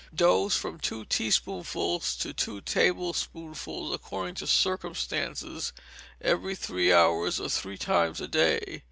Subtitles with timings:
[0.15, 5.73] Dose, from two teaspoonfuls to two tablespoonfuls, according to circumstances,
[6.19, 8.79] every three hours, or three times a day.